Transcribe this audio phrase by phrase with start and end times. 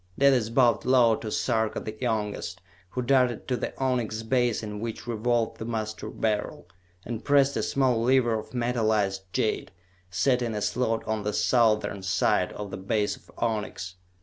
[0.17, 2.59] Dalis bowed low to Sarka the Youngest,
[2.89, 6.67] who darted to the onyx base in which revolved the Master Beryl,
[7.05, 9.71] and pressed a small lever of metalized jade,
[10.09, 13.97] set in a slot on the southern side of the base of onyx.